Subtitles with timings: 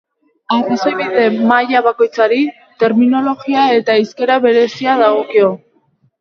[0.53, 2.39] Arrazoibide-maila bakoitzari,
[2.85, 5.53] terminologia eta hizkera berezia dagokio.